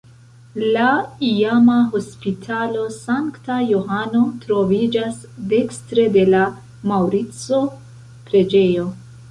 La 0.75 0.85
iama 1.27 1.75
Hospitalo 1.97 2.85
Sankta 2.95 3.59
Johano 3.73 4.23
troviĝas 4.47 5.21
dekstre 5.55 6.09
de 6.19 6.27
la 6.35 6.45
Maŭrico-preĝejo. 6.95 8.93